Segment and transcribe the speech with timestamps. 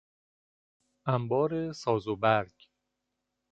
[1.05, 2.53] انبار ساز و برگ